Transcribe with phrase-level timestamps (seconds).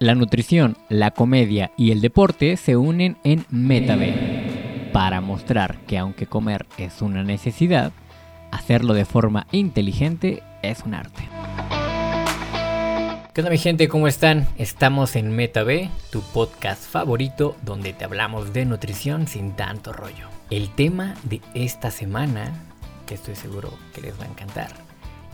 [0.00, 6.26] La nutrición, la comedia y el deporte se unen en MetaB para mostrar que aunque
[6.26, 7.90] comer es una necesidad,
[8.52, 11.28] hacerlo de forma inteligente es un arte.
[13.34, 13.88] ¿Qué onda mi gente?
[13.88, 14.46] ¿Cómo están?
[14.56, 20.28] Estamos en MetaB, tu podcast favorito donde te hablamos de nutrición sin tanto rollo.
[20.48, 22.52] El tema de esta semana,
[23.04, 24.70] que estoy seguro que les va a encantar,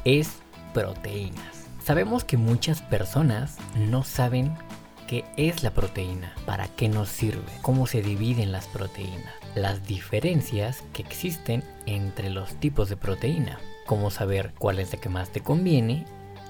[0.06, 0.38] es
[0.72, 1.63] proteínas.
[1.84, 4.56] Sabemos que muchas personas no saben
[5.06, 10.82] qué es la proteína, para qué nos sirve, cómo se dividen las proteínas, las diferencias
[10.94, 15.42] que existen entre los tipos de proteína, cómo saber cuál es la que más te
[15.42, 16.06] conviene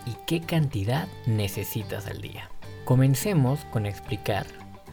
[0.07, 2.49] y qué cantidad necesitas al día.
[2.85, 4.47] Comencemos con explicar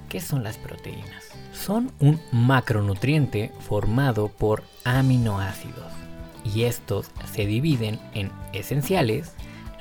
[0.09, 1.23] qué son las proteínas.
[1.53, 5.93] Son un macronutriente formado por aminoácidos
[6.43, 9.35] y estos se dividen en esenciales,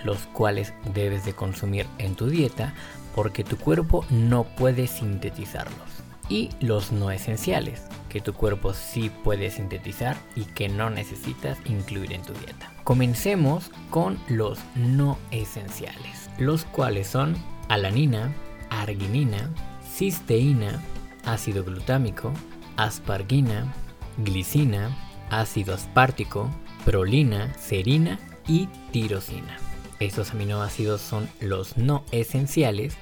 [0.05, 2.75] los cuales debes de consumir en tu dieta
[3.15, 5.89] porque tu cuerpo no puede sintetizarlos.
[6.29, 12.13] Y los no esenciales, que tu cuerpo sí puede sintetizar y que no necesitas incluir
[12.13, 12.73] en tu dieta.
[12.85, 17.35] Comencemos con los no esenciales, los cuales son
[17.69, 18.33] alanina,
[18.71, 19.51] arginina,
[19.85, 20.81] cisteína,
[21.25, 22.33] ácido glutámico,
[22.77, 23.75] aspargina,
[24.19, 24.97] glicina,
[25.31, 26.49] ácido aspartico,
[26.85, 29.59] prolina, serina y tirosina.
[30.01, 32.95] Estos aminoácidos son los no esenciales.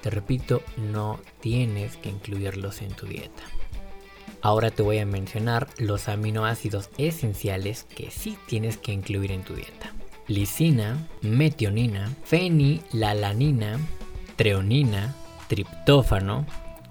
[0.00, 3.42] Te repito, no tienes que incluirlos en tu dieta.
[4.40, 9.54] Ahora te voy a mencionar los aminoácidos esenciales que sí tienes que incluir en tu
[9.54, 9.92] dieta.
[10.28, 13.80] Lisina, metionina, fenilalanina,
[14.36, 15.16] treonina,
[15.48, 16.46] triptófano,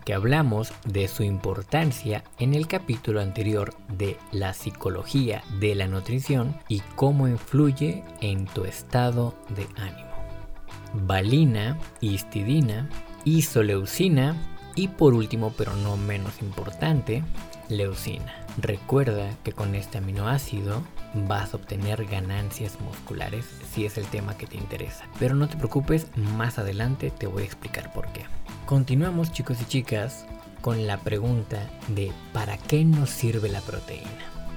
[0.07, 6.55] que hablamos de su importancia en el capítulo anterior de la psicología de la nutrición
[6.69, 10.07] y cómo influye en tu estado de ánimo.
[10.93, 12.87] Valina, histidina,
[13.25, 14.37] isoleucina
[14.75, 17.21] y por último, pero no menos importante,
[17.67, 18.33] leucina.
[18.61, 20.83] Recuerda que con este aminoácido
[21.27, 25.03] vas a obtener ganancias musculares si es el tema que te interesa.
[25.19, 28.23] Pero no te preocupes, más adelante te voy a explicar por qué.
[28.67, 30.25] Continuamos chicos y chicas
[30.59, 34.11] con la pregunta de ¿para qué nos sirve la proteína?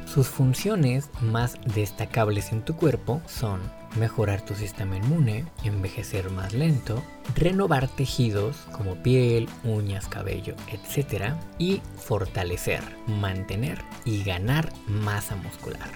[0.04, 3.60] Sus funciones más destacables en tu cuerpo son
[4.00, 7.00] mejorar tu sistema inmune, envejecer más lento,
[7.36, 11.34] renovar tejidos como piel, uñas, cabello, etc.
[11.60, 15.88] y fortalecer, mantener y ganar masa muscular.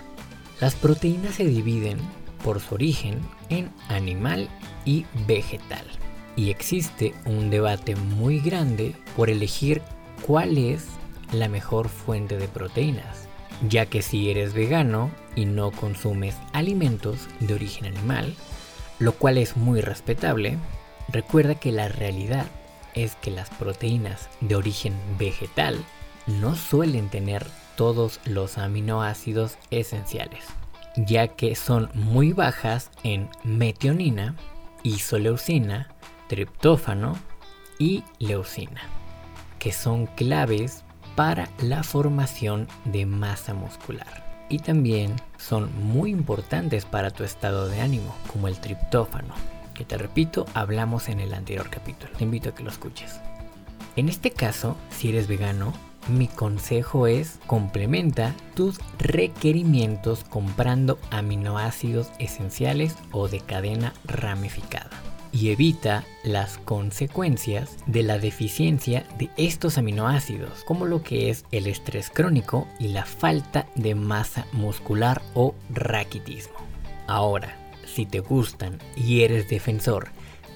[0.60, 1.98] Las proteínas se dividen
[2.44, 4.48] por su origen en animal
[4.84, 5.84] y vegetal
[6.36, 9.82] y existe un debate muy grande por elegir
[10.26, 10.86] cuál es
[11.32, 13.28] la mejor fuente de proteínas,
[13.68, 18.34] ya que si eres vegano y no consumes alimentos de origen animal,
[18.98, 20.58] lo cual es muy respetable,
[21.08, 22.46] recuerda que la realidad
[22.94, 25.84] es que las proteínas de origen vegetal
[26.26, 27.46] no suelen tener
[27.76, 30.44] todos los aminoácidos esenciales,
[30.96, 34.36] ya que son muy bajas en metionina,
[34.84, 35.88] isoleucina,
[36.34, 37.16] triptófano
[37.78, 38.82] y leucina,
[39.60, 40.82] que son claves
[41.14, 44.24] para la formación de masa muscular.
[44.48, 49.32] Y también son muy importantes para tu estado de ánimo, como el triptófano,
[49.74, 52.10] que te repito, hablamos en el anterior capítulo.
[52.18, 53.20] Te invito a que lo escuches.
[53.94, 55.72] En este caso, si eres vegano,
[56.08, 64.90] mi consejo es complementa tus requerimientos comprando aminoácidos esenciales o de cadena ramificada
[65.34, 71.66] y evita las consecuencias de la deficiencia de estos aminoácidos, como lo que es el
[71.66, 76.54] estrés crónico y la falta de masa muscular o raquitismo.
[77.08, 80.08] Ahora, si te gustan y eres defensor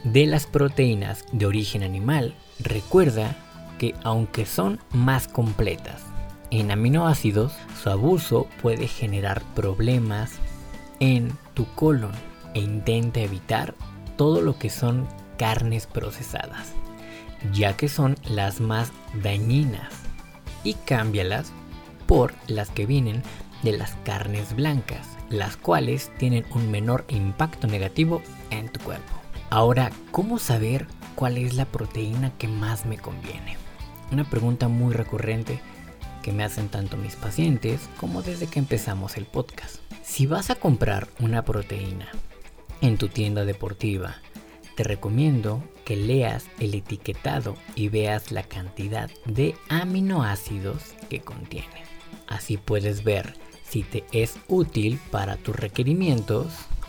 [0.04, 3.36] de las proteínas de origen animal, recuerda
[3.78, 6.02] que aunque son más completas
[6.50, 7.52] en aminoácidos,
[7.82, 10.32] su abuso puede generar problemas
[11.00, 12.12] en tu colon
[12.54, 13.74] e intenta evitar
[14.18, 15.06] todo lo que son
[15.38, 16.72] carnes procesadas,
[17.52, 19.94] ya que son las más dañinas,
[20.64, 21.52] y cámbialas
[22.06, 23.22] por las que vienen
[23.62, 28.20] de las carnes blancas, las cuales tienen un menor impacto negativo
[28.50, 29.14] en tu cuerpo.
[29.50, 33.56] Ahora, ¿cómo saber cuál es la proteína que más me conviene?
[34.10, 35.60] Una pregunta muy recurrente
[36.22, 39.76] que me hacen tanto mis pacientes como desde que empezamos el podcast.
[40.02, 42.10] Si vas a comprar una proteína
[42.80, 44.16] en tu tienda deportiva,
[44.76, 51.82] te recomiendo que leas el etiquetado y veas la cantidad de aminoácidos que contiene.
[52.28, 53.34] Así puedes ver
[53.64, 56.46] si te es útil para tus requerimientos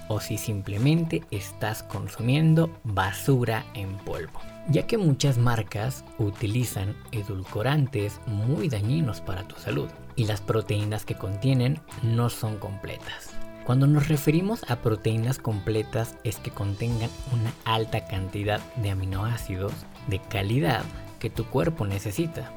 [0.08, 4.40] o si simplemente estás consumiendo basura en polvo,
[4.70, 11.16] ya que muchas marcas utilizan edulcorantes muy dañinos para tu salud y las proteínas que
[11.16, 13.32] contienen no son completas.
[13.70, 19.74] Cuando nos referimos a proteínas completas es que contengan una alta cantidad de aminoácidos
[20.08, 20.84] de calidad
[21.20, 22.52] que tu cuerpo necesita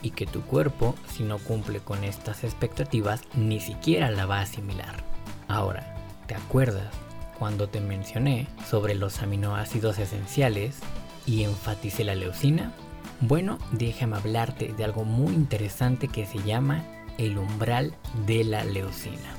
[0.00, 4.42] y que tu cuerpo, si no cumple con estas expectativas, ni siquiera la va a
[4.42, 5.02] asimilar.
[5.48, 5.96] Ahora,
[6.28, 6.94] ¿te acuerdas
[7.40, 10.78] cuando te mencioné sobre los aminoácidos esenciales
[11.26, 12.72] y enfaticé la leucina?
[13.20, 16.84] Bueno, déjame hablarte de algo muy interesante que se llama
[17.18, 19.37] el umbral de la leucina.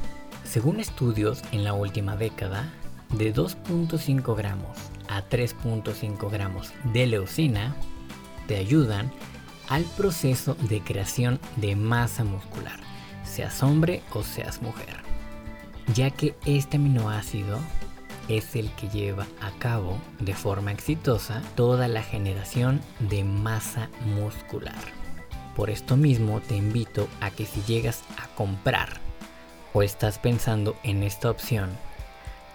[0.49, 2.73] Según estudios en la última década,
[3.15, 7.75] de 2.5 gramos a 3.5 gramos de leucina
[8.47, 9.11] te ayudan
[9.67, 12.79] al proceso de creación de masa muscular,
[13.23, 14.97] seas hombre o seas mujer,
[15.93, 17.59] ya que este aminoácido
[18.27, 24.73] es el que lleva a cabo de forma exitosa toda la generación de masa muscular.
[25.55, 29.08] Por esto mismo te invito a que si llegas a comprar
[29.73, 31.69] o estás pensando en esta opción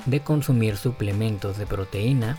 [0.07, 2.37] de consumir suplementos de proteína,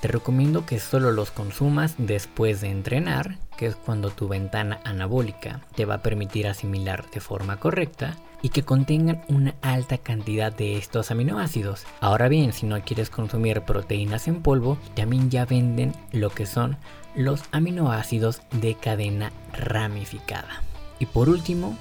[0.00, 5.60] te recomiendo que solo los consumas después de entrenar, que es cuando tu ventana anabólica
[5.74, 10.76] te va a permitir asimilar de forma correcta y que contengan una alta cantidad de
[10.76, 11.86] estos aminoácidos.
[12.00, 16.76] Ahora bien, si no quieres consumir proteínas en polvo, también ya venden lo que son
[17.14, 20.62] los aminoácidos de cadena ramificada.
[20.98, 21.78] Y por último,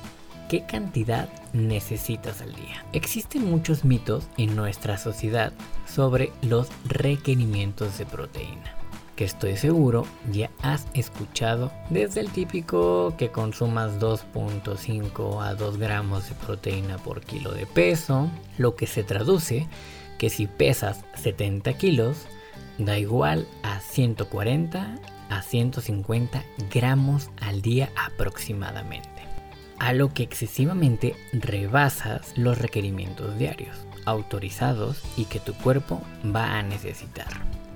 [0.50, 2.86] ¿Qué cantidad necesitas al día?
[2.94, 5.52] Existen muchos mitos en nuestra sociedad
[5.88, 8.76] sobre los requerimientos de proteína,
[9.16, 16.30] que estoy seguro ya has escuchado desde el típico que consumas 2.5 a 2 gramos
[16.30, 19.68] de proteína por kilo de peso, lo que se traduce
[20.20, 22.18] que si pesas 70 kilos,
[22.78, 29.25] da igual a 140 a 150 gramos al día aproximadamente
[29.80, 36.02] a lo que excesivamente rebasas los requerimientos diarios, autorizados y que tu cuerpo
[36.34, 37.28] va a necesitar.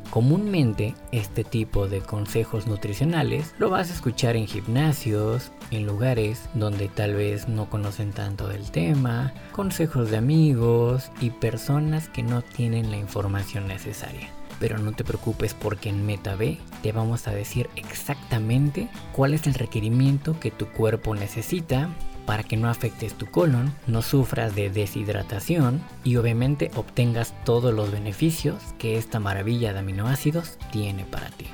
[0.10, 6.88] Comúnmente este tipo de consejos nutricionales lo vas a escuchar en gimnasios, en lugares donde
[6.88, 12.90] tal vez no conocen tanto del tema, consejos de amigos y personas que no tienen
[12.90, 14.30] la información necesaria
[14.60, 19.54] pero no te preocupes porque en MetaB te vamos a decir exactamente cuál es el
[19.54, 21.90] requerimiento que tu cuerpo necesita
[22.26, 27.92] para que no afectes tu colon, no sufras de deshidratación y obviamente obtengas todos los
[27.92, 31.48] beneficios que esta maravilla de aminoácidos tiene para ti.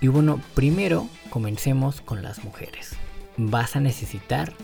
[0.00, 2.96] Y bueno, primero comencemos con las mujeres.
[3.36, 4.54] Vas a necesitar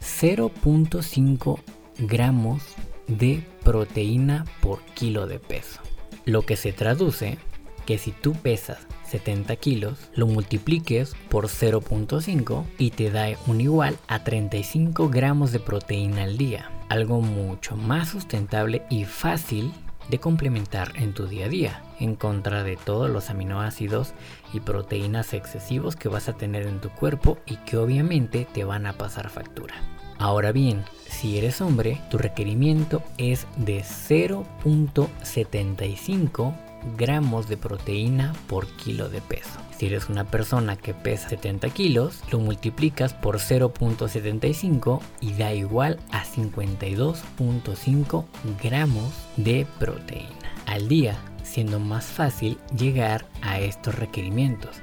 [0.00, 1.60] 0.5
[1.98, 2.62] gramos
[3.08, 5.80] de proteína por kilo de peso.
[6.24, 7.38] Lo que se traduce
[7.86, 13.98] que si tú pesas 70 kilos, lo multipliques por 0.5 y te da un igual
[14.08, 16.70] a 35 gramos de proteína al día.
[16.88, 19.72] Algo mucho más sustentable y fácil
[20.08, 24.14] de complementar en tu día a día, en contra de todos los aminoácidos
[24.52, 28.86] y proteínas excesivos que vas a tener en tu cuerpo y que obviamente te van
[28.86, 29.74] a pasar factura.
[30.22, 36.54] Ahora bien, si eres hombre, tu requerimiento es de 0.75
[36.96, 39.58] gramos de proteína por kilo de peso.
[39.76, 45.98] Si eres una persona que pesa 70 kilos, lo multiplicas por 0.75 y da igual
[46.12, 48.24] a 52.5
[48.62, 54.76] gramos de proteína al día, siendo más fácil llegar a estos requerimientos,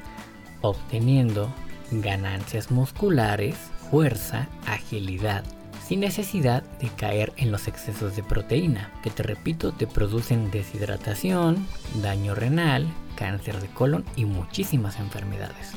[0.59, 1.49] obteniendo
[1.91, 3.55] ganancias musculares
[3.89, 5.43] fuerza, agilidad,
[5.85, 11.65] sin necesidad de caer en los excesos de proteína, que te repito te producen deshidratación,
[12.01, 15.71] daño renal, cáncer de colon y muchísimas enfermedades.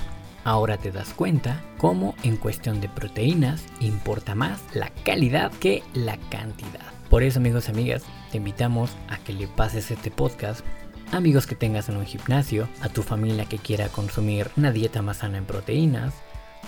[0.44, 6.16] Ahora te das cuenta cómo en cuestión de proteínas importa más la calidad que la
[6.16, 6.92] cantidad.
[7.08, 10.64] Por eso amigos y amigas, te invitamos a que le pases este podcast
[11.12, 15.18] amigos que tengas en un gimnasio, a tu familia que quiera consumir una dieta más
[15.18, 16.14] sana en proteínas,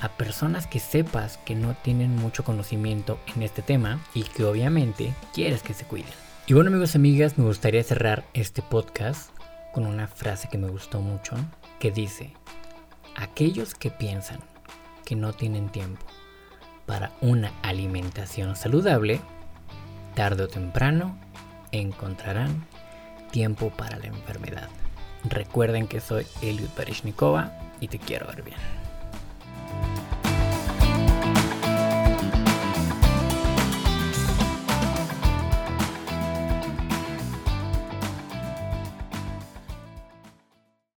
[0.00, 5.14] a personas que sepas que no tienen mucho conocimiento en este tema y que obviamente
[5.32, 6.12] quieres que se cuiden.
[6.46, 9.30] Y bueno amigos y amigas, me gustaría cerrar este podcast
[9.72, 11.36] con una frase que me gustó mucho,
[11.78, 12.32] que dice,
[13.16, 14.40] aquellos que piensan
[15.04, 16.04] que no tienen tiempo
[16.86, 19.20] para una alimentación saludable,
[20.14, 21.18] tarde o temprano
[21.72, 22.66] encontrarán
[23.30, 24.68] tiempo para la enfermedad.
[25.24, 28.83] Recuerden que soy Eliud Barishnikova y te quiero ver bien.